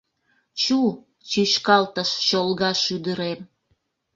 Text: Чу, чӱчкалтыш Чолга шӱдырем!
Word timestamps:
Чу, 0.61 0.79
чӱчкалтыш 1.29 2.09
Чолга 2.27 2.71
шӱдырем! 2.83 3.39